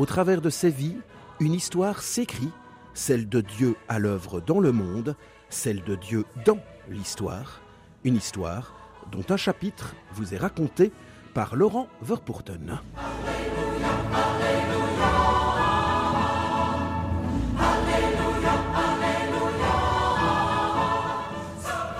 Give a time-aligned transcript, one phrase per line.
[0.00, 0.96] au travers de ces vies,
[1.40, 2.48] une histoire s'écrit,
[2.94, 5.14] celle de Dieu à l'œuvre dans le monde,
[5.50, 7.60] celle de Dieu dans l'histoire,
[8.02, 8.72] une histoire
[9.12, 10.90] dont un chapitre vous est raconté
[11.34, 12.80] par Laurent Verpoorten.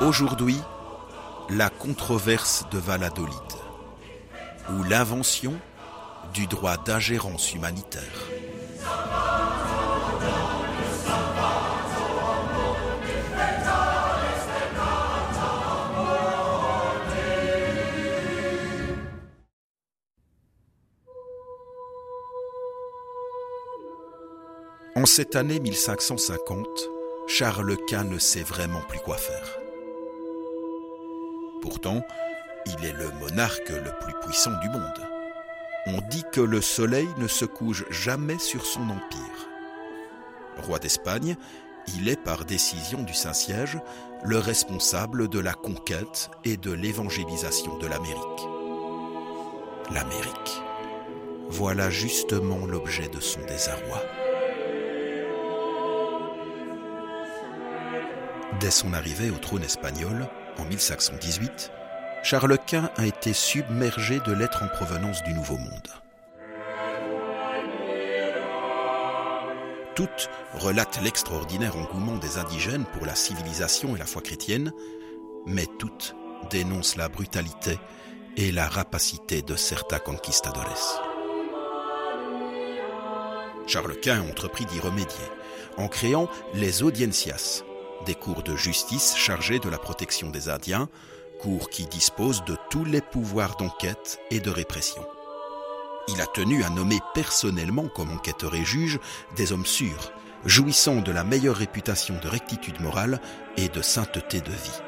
[0.00, 0.58] Aujourd'hui,
[1.50, 3.34] la controverse de Valladolid,
[4.70, 5.52] ou l'invention
[6.32, 8.02] du droit d'ingérence humanitaire.
[24.96, 26.66] En cette année 1550,
[27.26, 29.58] Charles Quint ne sait vraiment plus quoi faire.
[31.62, 32.04] Pourtant,
[32.66, 35.09] il est le monarque le plus puissant du monde.
[35.86, 39.48] On dit que le soleil ne se couche jamais sur son empire.
[40.58, 41.36] Roi d'Espagne,
[41.96, 43.78] il est par décision du Saint-Siège
[44.22, 48.46] le responsable de la conquête et de l'évangélisation de l'Amérique.
[49.90, 50.62] L'Amérique.
[51.48, 54.02] Voilà justement l'objet de son désarroi.
[58.60, 61.72] Dès son arrivée au trône espagnol, en 1518,
[62.22, 65.88] Charles Quint a été submergé de lettres en provenance du Nouveau Monde.
[69.94, 74.72] Toutes relatent l'extraordinaire engouement des indigènes pour la civilisation et la foi chrétienne,
[75.46, 76.14] mais toutes
[76.50, 77.78] dénoncent la brutalité
[78.36, 81.02] et la rapacité de certains conquistadores.
[83.66, 85.26] Charles Quint entreprit d'y remédier
[85.78, 87.62] en créant les audiencias,
[88.04, 90.88] des cours de justice chargés de la protection des Indiens,
[91.42, 95.02] cours qui disposent de tous les pouvoirs d'enquête et de répression.
[96.08, 98.98] Il a tenu à nommer personnellement comme enquêteur et juge
[99.36, 100.12] des hommes sûrs,
[100.44, 103.20] jouissant de la meilleure réputation de rectitude morale
[103.56, 104.80] et de sainteté de vie.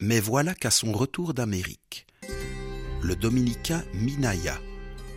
[0.00, 2.06] Mais voilà qu'à son retour d'Amérique,
[3.02, 4.58] le dominicain Minaya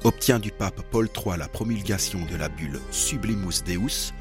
[0.03, 4.13] obtient du pape Paul III la promulgation de la bulle Sublimus Deus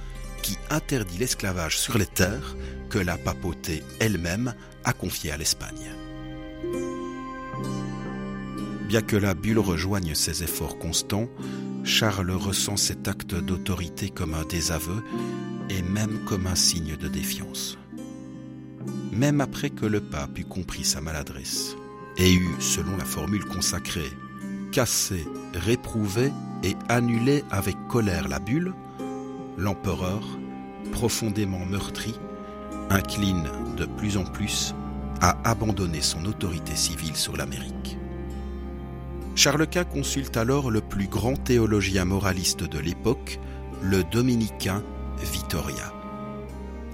[0.43, 2.57] qui interdit l'esclavage sur les terres
[2.89, 4.55] que la papauté elle-même
[4.85, 5.91] a confiée à l'Espagne.
[8.89, 11.29] Bien que la bulle rejoigne ses efforts constants,
[11.85, 15.03] Charles ressent cet acte d'autorité comme un désaveu
[15.69, 17.79] et même comme un signe de défiance.
[19.13, 21.77] Même après que le pape eut compris sa maladresse
[22.17, 24.11] et eut, selon la formule consacrée,
[24.71, 26.33] cassé, réprouvé
[26.63, 28.75] et annulé avec colère la bulle,
[29.57, 30.23] l'empereur,
[30.93, 32.15] profondément meurtri,
[32.89, 34.75] incline de plus en plus
[35.21, 37.99] à abandonner son autorité civile sur l'Amérique.
[39.35, 43.39] Charles Quint consulte alors le plus grand théologien moraliste de l'époque,
[43.83, 44.83] le dominicain
[45.19, 45.93] Vittoria.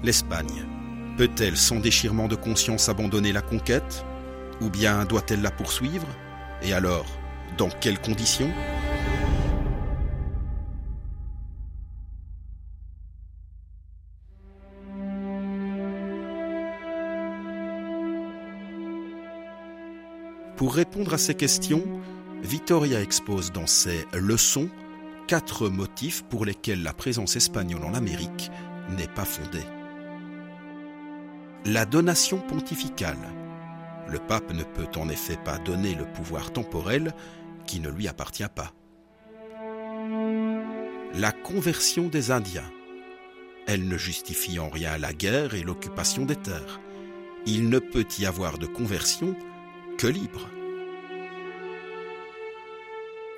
[0.03, 0.65] L'Espagne
[1.17, 4.05] peut-elle sans déchirement de conscience abandonner la conquête
[4.61, 6.07] Ou bien doit-elle la poursuivre?
[6.61, 7.05] Et alors,
[7.57, 8.51] dans quelles conditions?
[20.57, 21.83] Pour répondre à ces questions,
[22.41, 24.69] Vittoria expose dans ses leçons
[25.27, 28.49] quatre motifs pour lesquels la présence espagnole en Amérique
[28.97, 29.65] n'est pas fondée.
[31.65, 33.17] La donation pontificale.
[34.09, 37.13] Le pape ne peut en effet pas donner le pouvoir temporel
[37.65, 38.71] qui ne lui appartient pas.
[41.13, 42.71] La conversion des Indiens.
[43.65, 46.79] Elle ne justifie en rien la guerre et l'occupation des terres.
[47.45, 49.35] Il ne peut y avoir de conversion
[49.97, 50.47] que libre.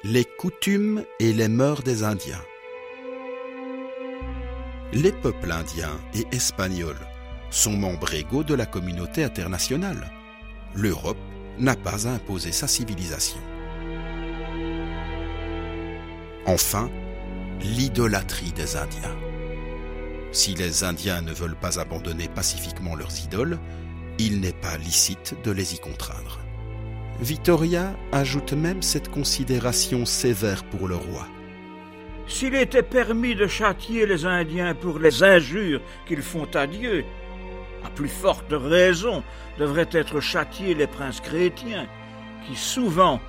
[0.04, 2.42] Les coutumes et les mœurs des Indiens.
[4.94, 6.98] Les peuples indiens et espagnols
[7.52, 10.12] sont membres égaux de la communauté internationale.
[10.76, 11.18] L'Europe
[11.58, 13.40] n'a pas à imposer sa civilisation.
[16.46, 16.90] Enfin,
[17.62, 19.18] l'idolâtrie des Indiens.
[20.32, 23.58] Si les Indiens ne veulent pas abandonner pacifiquement leurs idoles,
[24.20, 26.40] il n'est pas licite de les y contraindre.
[27.20, 31.28] Vittoria ajoute même cette considération sévère pour le roi.
[32.28, 37.04] S'il était permis de châtier les Indiens pour les injures qu'ils font à Dieu,
[37.84, 39.24] à plus forte raison
[39.58, 41.88] devraient être châtiés les princes chrétiens,
[42.48, 43.20] qui souvent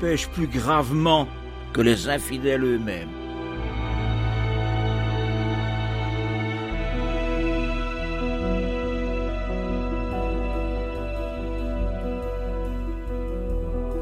[0.00, 1.26] pêchent plus gravement
[1.72, 3.08] que les infidèles eux-mêmes.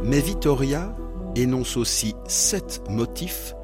[0.05, 0.94] Mais Vittoria
[1.35, 3.55] énonce aussi sept motifs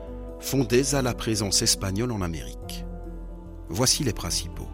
[0.41, 2.87] fondés à la présence espagnole en Amérique.
[3.69, 4.69] Voici les principaux.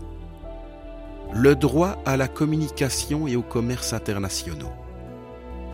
[1.39, 4.73] Le droit à la communication et au commerce internationaux.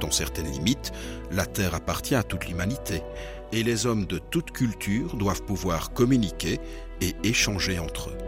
[0.00, 0.90] Dans certaines limites,
[1.30, 3.04] la Terre appartient à toute l'humanité
[3.52, 6.58] et les hommes de toute culture doivent pouvoir communiquer
[7.00, 8.18] et échanger entre eux.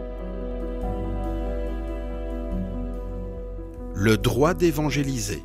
[3.95, 5.43] Le droit d'évangéliser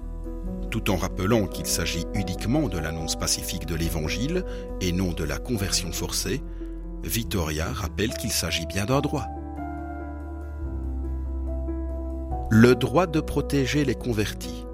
[0.71, 4.45] tout en rappelant qu'il s'agit uniquement de l'annonce pacifique de l'Évangile
[4.81, 6.41] et non de la conversion forcée,
[7.03, 9.27] Vittoria rappelle qu'il s'agit bien d'un droit.
[12.53, 14.67] Le droit de protéger les convertis.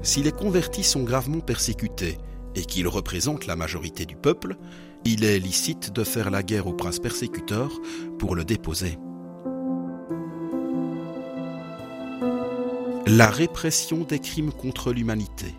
[0.00, 2.16] Si les convertis sont gravement persécutés
[2.54, 4.56] et qu'ils représentent la majorité du peuple,
[5.04, 7.70] il est licite de faire la guerre au prince persécuteur
[8.18, 8.98] pour le déposer.
[13.06, 15.54] La répression des crimes contre l'humanité.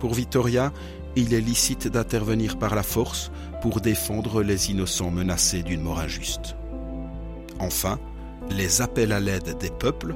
[0.00, 0.72] Pour Vittoria,
[1.14, 3.30] il est licite d'intervenir par la force
[3.60, 6.56] pour défendre les innocents menacés d'une mort injuste.
[7.58, 7.98] Enfin,
[8.50, 10.14] les appels à l'aide des peuples,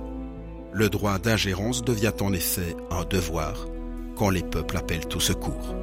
[0.72, 3.66] le droit d'ingérence devient en effet un devoir
[4.16, 5.74] quand les peuples appellent au secours.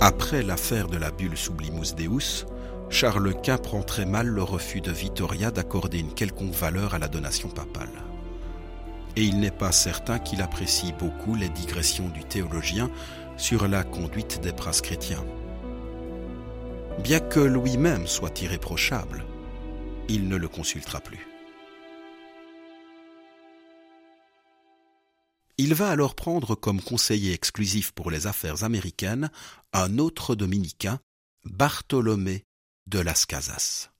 [0.00, 2.46] Après l'affaire de la bulle Sublimus Deus,
[2.88, 7.08] Charles Quint prend très mal le refus de Vittoria d'accorder une quelconque valeur à la
[7.08, 7.88] donation papale.
[9.16, 12.90] Et il n'est pas certain qu'il apprécie beaucoup les digressions du théologien
[13.36, 15.24] sur la conduite des princes chrétiens.
[17.02, 19.24] Bien que lui-même soit irréprochable,
[20.08, 21.26] il ne le consultera plus.
[25.58, 29.30] Il va alors prendre comme conseiller exclusif pour les affaires américaines
[29.72, 30.98] un autre dominicain,
[31.44, 32.44] Bartholomé
[32.86, 33.90] de Las Casas.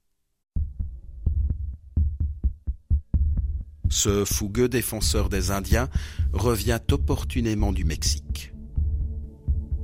[3.89, 5.89] Ce fougueux défenseur des Indiens
[6.33, 8.53] revient opportunément du Mexique.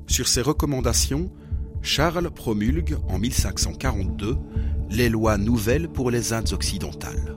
[0.08, 1.32] Sur ses recommandations,
[1.82, 4.38] Charles promulgue en 1542
[4.90, 7.36] les lois nouvelles pour les Indes occidentales.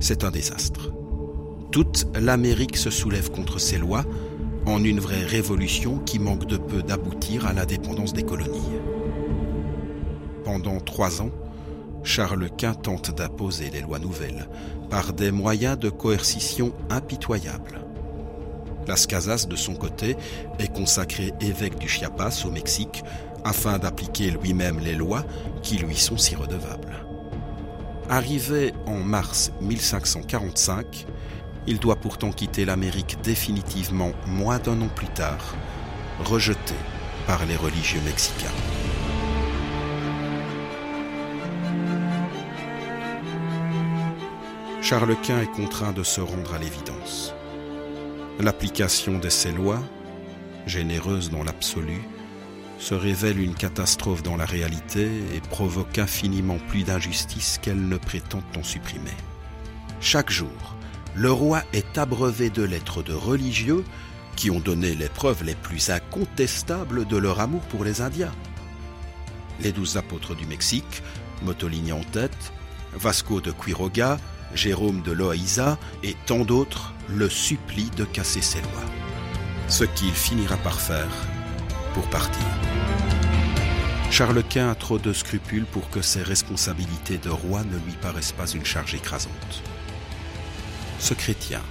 [0.00, 0.92] C'est un désastre.
[1.70, 4.04] Toute l'Amérique se soulève contre ces lois
[4.64, 8.70] en une vraie révolution qui manque de peu d'aboutir à l'indépendance des colonies.
[10.44, 11.30] Pendant trois ans,
[12.02, 14.48] Charles Quint tente d'imposer les lois nouvelles
[14.88, 17.80] par des moyens de coercition impitoyables.
[18.86, 20.16] Las Casas, de son côté,
[20.58, 23.02] est consacré évêque du Chiapas au Mexique
[23.44, 25.24] afin d'appliquer lui-même les lois
[25.62, 27.06] qui lui sont si redevables.
[28.08, 31.06] Arrivé en mars 1545,
[31.66, 35.54] il doit pourtant quitter l'Amérique définitivement moins d'un an plus tard,
[36.24, 36.74] rejeté
[37.26, 38.50] par les religieux mexicains.
[44.82, 47.34] Charles Quint est contraint de se rendre à l'évidence.
[48.38, 49.80] L'application de ces lois,
[50.66, 52.02] généreuse dans l'absolu,
[52.78, 58.42] se révèle une catastrophe dans la réalité et provoque infiniment plus d'injustice qu'elle ne prétend
[58.56, 59.14] en supprimer.
[60.00, 60.76] Chaque jour,
[61.14, 63.84] le roi est abreuvé de lettres de religieux
[64.36, 68.32] qui ont donné les preuves les plus incontestables de leur amour pour les Indiens.
[69.60, 71.02] Les douze apôtres du Mexique,
[71.42, 72.52] Motoligny en tête,
[72.94, 74.18] Vasco de Quiroga,
[74.54, 78.84] Jérôme de Loaïsa et tant d'autres le supplient de casser ses lois.
[79.68, 81.08] Ce qu'il finira par faire
[81.94, 82.44] pour partir.
[84.10, 88.32] Charles Quint a trop de scrupules pour que ses responsabilités de roi ne lui paraissent
[88.32, 89.62] pas une charge écrasante.
[90.98, 91.62] Ce chrétien,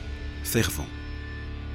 [0.43, 0.87] fervent,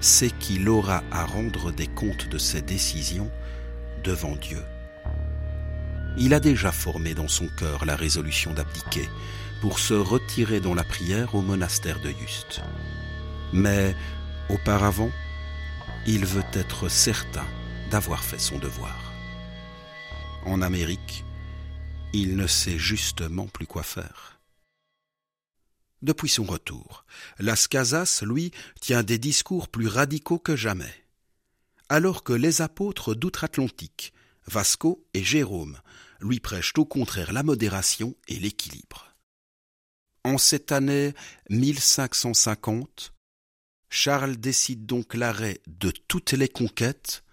[0.01, 3.31] sait qu'il aura à rendre des comptes de ses décisions
[4.05, 4.63] devant Dieu.
[6.17, 9.09] Il a déjà formé dans son cœur la résolution d'abdiquer
[9.61, 12.61] pour se retirer dans la prière au monastère de Juste.
[13.53, 13.95] Mais
[14.49, 15.11] auparavant,
[16.07, 17.47] il veut être certain
[17.91, 19.13] d'avoir fait son devoir.
[20.45, 21.25] En Amérique,
[22.13, 24.41] il ne sait justement plus quoi faire.
[26.01, 27.05] Depuis son retour,
[27.39, 31.05] Las Casas, lui, tient des discours plus radicaux que jamais.
[31.89, 34.13] Alors que les apôtres d'outre-Atlantique,
[34.47, 35.81] Vasco et Jérôme,
[36.21, 39.17] lui prêchent au contraire la modération et l'équilibre.
[40.25, 41.15] En cette année
[41.51, 43.13] 1550,
[43.91, 47.25] Charles décide donc l'arrêt de toutes les conquêtes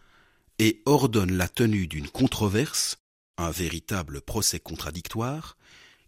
[0.60, 2.98] et ordonne la tenue d'une controverse,
[3.38, 5.58] un véritable procès contradictoire,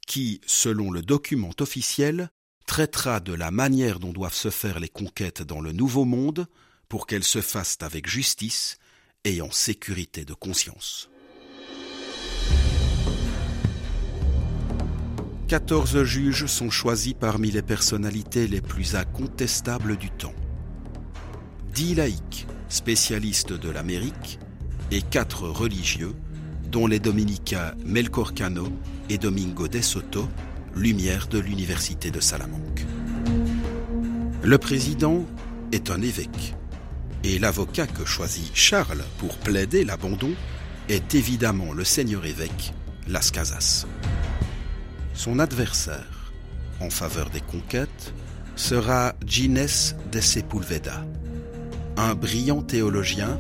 [0.05, 2.29] qui, selon le document officiel,
[2.65, 6.47] traitera de la manière dont doivent se faire les conquêtes dans le Nouveau Monde
[6.89, 8.77] pour qu'elles se fassent avec justice
[9.23, 11.09] et en sécurité de conscience.
[15.47, 20.35] Quatorze juges sont choisis parmi les personnalités les plus incontestables du temps.
[21.73, 24.39] Dix laïcs, spécialistes de l'Amérique,
[24.91, 26.13] et quatre religieux,
[26.71, 28.67] dont les dominicains Melchor Cano
[29.09, 30.27] et Domingo de Soto,
[30.75, 32.85] lumière de l'Université de Salamanque.
[34.43, 35.25] Le président
[35.71, 36.55] est un évêque,
[37.23, 40.31] et l'avocat que choisit Charles pour plaider l'abandon
[40.87, 42.73] est évidemment le seigneur évêque
[43.07, 43.85] Las Casas.
[45.13, 46.31] Son adversaire,
[46.79, 48.13] en faveur des conquêtes,
[48.55, 49.67] sera Gines
[50.11, 51.05] de Sepulveda,
[51.97, 53.39] un brillant théologien,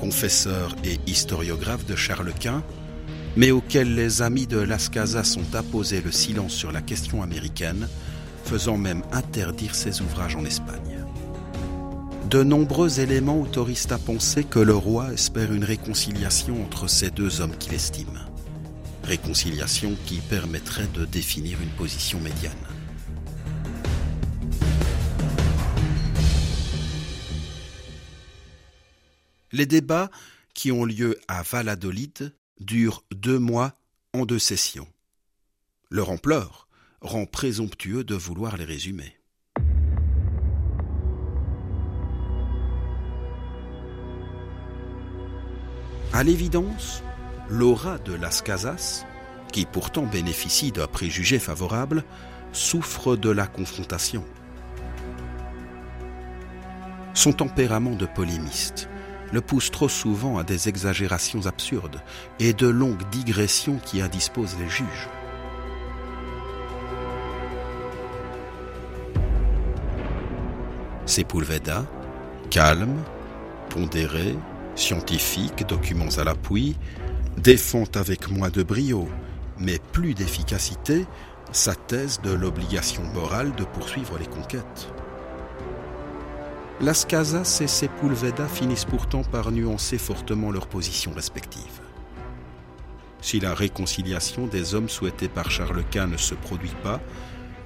[0.00, 2.62] confesseur et historiographe de Charles Quint,
[3.36, 7.88] mais auquel les amis de Las Casas ont apposé le silence sur la question américaine,
[8.44, 11.04] faisant même interdire ses ouvrages en Espagne.
[12.30, 17.40] De nombreux éléments autorisent à penser que le roi espère une réconciliation entre ces deux
[17.40, 18.18] hommes qu'il estime
[19.04, 22.52] réconciliation qui permettrait de définir une position médiane.
[29.54, 30.10] Les débats
[30.52, 33.72] qui ont lieu à Valladolid durent deux mois
[34.12, 34.88] en deux sessions.
[35.90, 36.66] Leur ampleur
[37.00, 39.16] rend présomptueux de vouloir les résumer.
[46.12, 47.04] À l'évidence,
[47.48, 49.06] l'aura de Las Casas,
[49.52, 52.02] qui pourtant bénéficie d'un préjugé favorable,
[52.52, 54.24] souffre de la confrontation.
[57.14, 58.88] Son tempérament de polémiste
[59.32, 62.00] le pousse trop souvent à des exagérations absurdes
[62.38, 65.08] et de longues digressions qui indisposent les juges.
[71.06, 71.84] Sepulveda,
[72.50, 72.96] calme,
[73.68, 74.36] pondéré,
[74.74, 76.76] scientifique, documents à l'appui,
[77.36, 79.08] défend avec moins de brio,
[79.58, 81.06] mais plus d'efficacité,
[81.52, 84.88] sa thèse de l'obligation morale de poursuivre les conquêtes.
[86.80, 91.80] Las Casas et Sepulveda finissent pourtant par nuancer fortement leurs positions respectives.
[93.20, 97.00] Si la réconciliation des hommes souhaitée par Charles Quint ne se produit pas,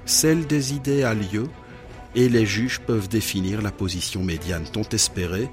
[0.05, 1.49] celle des idées a lieu
[2.15, 5.49] et les juges peuvent définir la position médiane tant espérée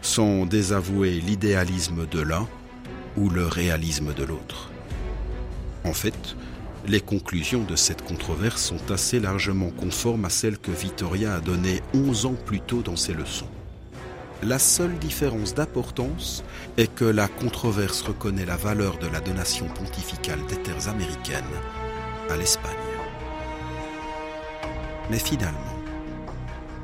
[0.00, 2.48] sans désavouer l'idéalisme de l'un
[3.16, 4.70] ou le réalisme de l'autre.
[5.84, 6.36] En fait,
[6.86, 11.80] les conclusions de cette controverse sont assez largement conformes à celles que Vittoria a données
[11.94, 13.48] 11 ans plus tôt dans ses leçons.
[14.42, 16.44] La seule différence d'importance
[16.76, 21.44] est que la controverse reconnaît la valeur de la donation pontificale des terres américaines
[22.28, 22.72] à l'Espagne.
[25.10, 25.78] Mais finalement,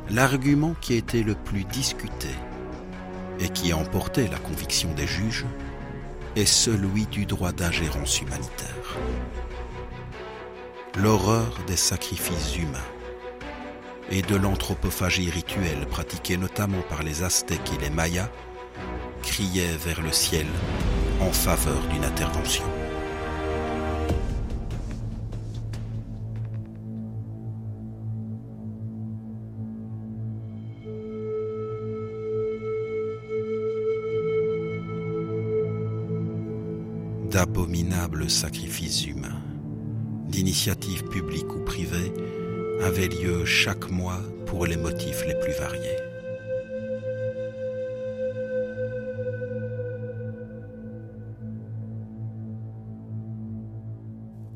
[0.08, 2.28] l'argument qui a été le plus discuté
[3.38, 5.44] et qui a emporté la conviction des juges
[6.36, 8.96] est celui du droit d'ingérence humanitaire.
[10.96, 12.78] L'horreur des sacrifices humains
[14.10, 18.28] et de l'anthropophagie rituelle pratiquée notamment par les Aztèques et les Mayas
[19.22, 20.46] criait vers le ciel
[21.20, 22.64] en faveur d'une intervention.
[37.30, 39.40] d'abominables sacrifices humains,
[40.40, 42.14] d'initiatives publiques ou privées,
[42.82, 45.98] avaient lieu chaque mois pour les motifs les plus variés.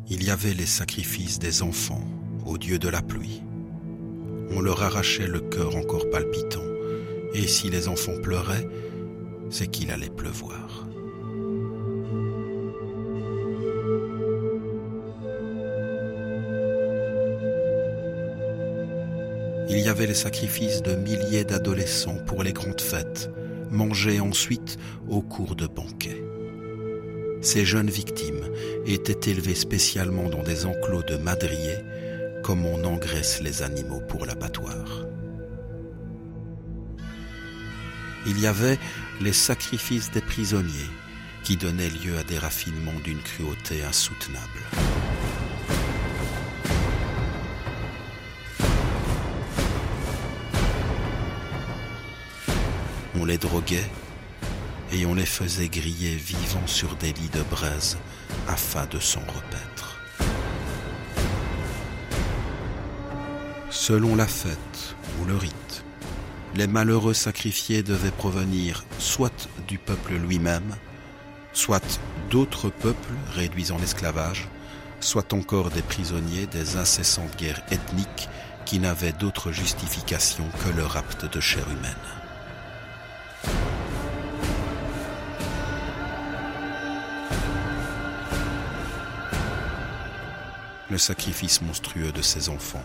[0.08, 2.04] Il y avait les sacrifices des enfants
[2.46, 3.42] au dieu de la pluie.
[4.52, 6.64] On leur arrachait le cœur encore palpitant,
[7.34, 8.66] et si les enfants pleuraient,
[9.50, 10.86] c'est qu'il allait pleuvoir.
[19.76, 23.28] Il y avait les sacrifices de milliers d'adolescents pour les grandes fêtes,
[23.72, 24.78] mangés ensuite
[25.08, 26.22] au cours de banquets.
[27.40, 28.48] Ces jeunes victimes
[28.86, 31.80] étaient élevées spécialement dans des enclos de madriers,
[32.44, 35.06] comme on engraisse les animaux pour l'abattoir.
[38.26, 38.78] Il y avait
[39.20, 40.90] les sacrifices des prisonniers,
[41.42, 44.60] qui donnaient lieu à des raffinements d'une cruauté insoutenable.
[53.24, 53.90] On les droguait
[54.92, 57.96] et on les faisait griller vivants sur des lits de braise
[58.48, 59.98] afin de s'en repaître.
[63.70, 65.84] Selon la fête ou le rite,
[66.54, 70.76] les malheureux sacrifiés devaient provenir soit du peuple lui-même,
[71.54, 74.48] soit d'autres peuples réduits en esclavage,
[75.00, 78.28] soit encore des prisonniers des incessantes guerres ethniques
[78.66, 82.23] qui n'avaient d'autre justification que le rapt de chair humaine.
[90.90, 92.84] Le sacrifice monstrueux de ces enfants,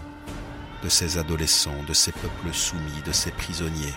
[0.84, 3.94] de ces adolescents, de ces peuples soumis, de ces prisonniers,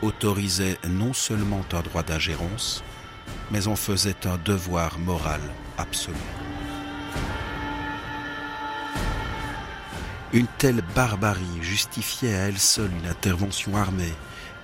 [0.00, 2.84] autorisait non seulement un droit d'ingérence,
[3.50, 5.40] mais en faisait un devoir moral
[5.76, 6.16] absolu.
[10.32, 14.14] Une telle barbarie justifiait à elle seule une intervention armée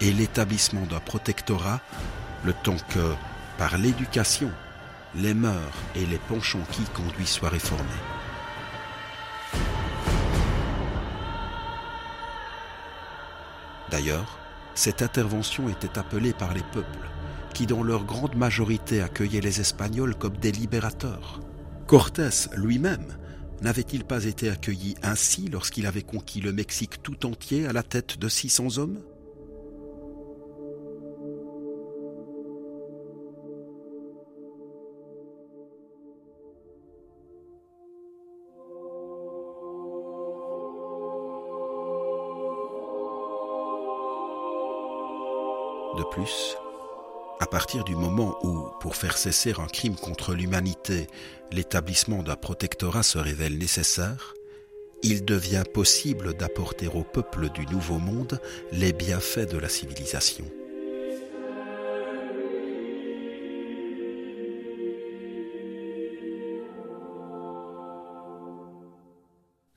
[0.01, 1.81] et l'établissement d'un protectorat,
[2.45, 3.15] le temps que,
[3.59, 4.51] par l'éducation,
[5.17, 7.85] les mœurs et les penchants qui conduisent soient réformés.
[13.91, 14.39] D'ailleurs,
[14.75, 17.09] cette intervention était appelée par les peuples,
[17.55, 21.41] qui dans leur grande majorité accueillaient les Espagnols comme des libérateurs.
[21.87, 23.17] Cortés lui-même
[23.63, 28.19] n'avait-il pas été accueilli ainsi lorsqu'il avait conquis le Mexique tout entier à la tête
[28.19, 29.01] de 600 hommes?
[45.99, 46.57] De plus,
[47.41, 51.09] à partir du moment où, pour faire cesser un crime contre l'humanité,
[51.51, 54.35] l'établissement d'un protectorat se révèle nécessaire,
[55.03, 58.41] il devient possible d'apporter au peuple du Nouveau Monde
[58.71, 60.45] les bienfaits de la civilisation.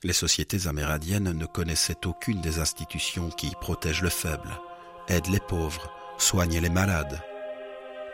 [0.04, 4.60] Les sociétés amérindiennes ne connaissaient aucune des institutions qui protègent le faible,
[5.08, 5.90] aident les pauvres,
[6.22, 7.20] soignent les malades,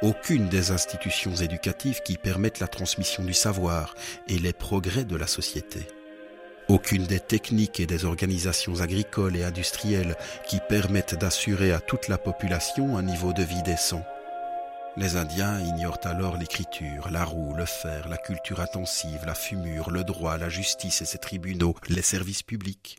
[0.01, 3.95] aucune des institutions éducatives qui permettent la transmission du savoir
[4.29, 5.87] et les progrès de la société.
[6.69, 10.17] Aucune des techniques et des organisations agricoles et industrielles
[10.47, 14.05] qui permettent d'assurer à toute la population un niveau de vie décent.
[14.97, 20.05] Les Indiens ignorent alors l'écriture, la roue, le fer, la culture intensive, la fumure, le
[20.05, 22.99] droit, la justice et ses tribunaux, les services publics.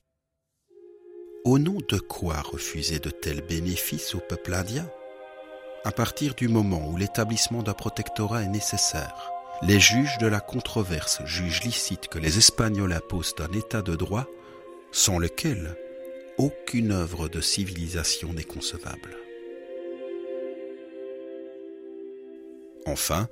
[1.45, 4.89] Au nom de quoi refuser de tels bénéfices au peuple indien?
[5.85, 11.21] À partir du moment où l'établissement d'un protectorat est nécessaire, les juges de la controverse
[11.25, 14.27] jugent licite que les Espagnols imposent un état de droit
[14.91, 15.75] sans lequel
[16.37, 19.17] aucune œuvre de civilisation n'est concevable.
[22.85, 23.27] Enfin,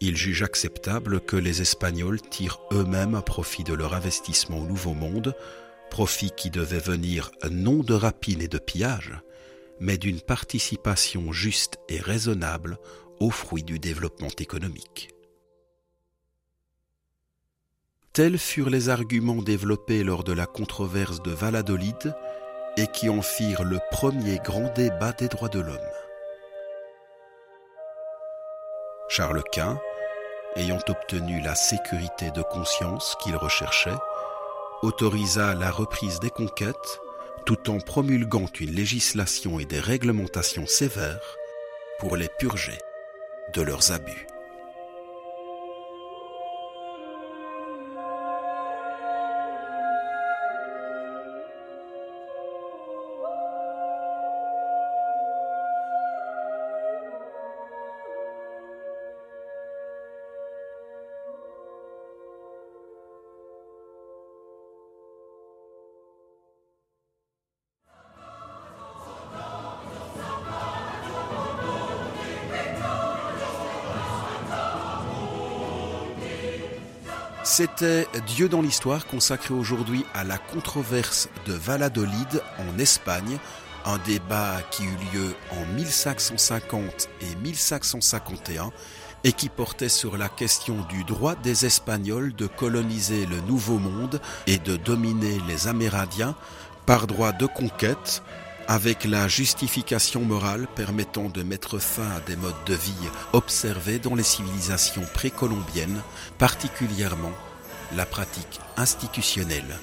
[0.00, 4.94] ils jugent acceptable que les Espagnols tirent eux-mêmes un profit de leur investissement au Nouveau
[4.94, 5.34] Monde,
[5.90, 9.12] profit qui devait venir non de rapine et de pillage,
[9.82, 12.78] mais d'une participation juste et raisonnable
[13.18, 15.10] aux fruits du développement économique.
[18.12, 22.14] Tels furent les arguments développés lors de la controverse de Valladolid
[22.76, 25.78] et qui en firent le premier grand débat des droits de l'homme.
[29.08, 29.80] Charles Quint,
[30.54, 33.98] ayant obtenu la sécurité de conscience qu'il recherchait,
[34.82, 37.00] autorisa la reprise des conquêtes
[37.44, 41.36] tout en promulguant une législation et des réglementations sévères
[41.98, 42.78] pour les purger
[43.54, 44.26] de leurs abus.
[77.54, 83.36] C'était Dieu dans l'histoire consacré aujourd'hui à la controverse de Valladolid en Espagne,
[83.84, 88.70] un débat qui eut lieu en 1550 et 1551
[89.24, 94.22] et qui portait sur la question du droit des Espagnols de coloniser le Nouveau Monde
[94.46, 96.34] et de dominer les Amérindiens
[96.86, 98.22] par droit de conquête
[98.72, 104.14] avec la justification morale permettant de mettre fin à des modes de vie observés dans
[104.14, 106.00] les civilisations précolombiennes,
[106.38, 107.32] particulièrement
[107.94, 109.76] la pratique institutionnelle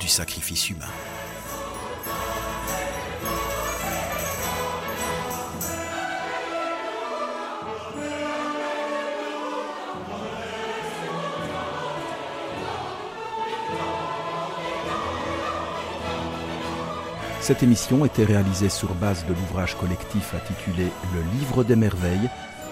[0.00, 0.88] du sacrifice humain.
[17.40, 22.28] Cette émission était réalisée sur base de l'ouvrage collectif intitulé Le Livre des Merveilles,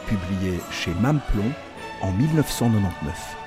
[0.06, 1.50] publié chez Mamplon
[2.02, 3.37] en 1999.